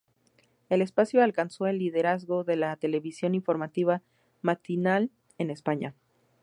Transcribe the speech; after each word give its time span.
El 0.69 0.81
espacio 0.81 1.21
alcanzó 1.23 1.67
el 1.67 1.77
liderazgo 1.77 2.43
de 2.43 2.55
la 2.55 2.75
televisión 2.75 3.35
informativa 3.35 4.01
matinal 4.41 5.11
en 5.37 5.51
España. 5.51 5.93